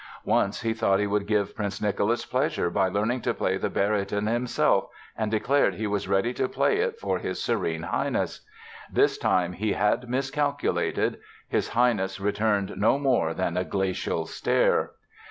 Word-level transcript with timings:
Once 0.25 0.61
he 0.63 0.73
thought 0.73 0.99
he 0.99 1.05
would 1.05 1.27
give 1.27 1.55
Prince 1.55 1.79
Nicholas 1.79 2.25
pleasure 2.25 2.71
by 2.71 2.87
learning 2.87 3.21
to 3.21 3.35
play 3.35 3.55
the 3.55 3.69
baryton 3.69 4.25
himself 4.25 4.87
and 5.15 5.29
declared 5.29 5.75
he 5.75 5.85
was 5.85 6.07
ready 6.07 6.33
to 6.33 6.49
play 6.49 6.77
it 6.77 6.99
for 6.99 7.19
his 7.19 7.39
Serene 7.39 7.83
Highness. 7.83 8.41
This 8.91 9.19
time 9.19 9.53
he 9.53 9.73
had 9.73 10.09
miscalculated—his 10.09 11.69
Highness 11.69 12.19
returned 12.19 12.73
no 12.77 12.97
more 12.97 13.35
than 13.35 13.55
a 13.55 13.63
glacial 13.63 14.25
stare! 14.25 14.93